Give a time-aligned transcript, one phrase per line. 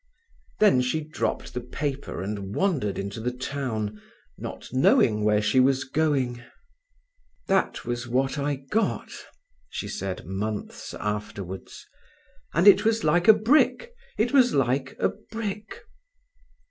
[0.59, 4.01] Then she dropped the paper and wandered into the town,
[4.35, 6.41] not knowing where she was going.
[7.45, 9.11] "That was what I got,"
[9.69, 11.85] she said, months afterwards;
[12.51, 15.83] "and it was like a brick, it was like a brick."